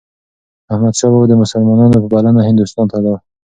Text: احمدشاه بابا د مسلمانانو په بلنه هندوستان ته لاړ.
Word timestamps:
احمدشاه 0.71 1.11
بابا 1.11 1.25
د 1.29 1.33
مسلمانانو 1.43 2.01
په 2.03 2.07
بلنه 2.13 2.41
هندوستان 2.49 2.85
ته 2.91 2.97
لاړ. 3.05 3.17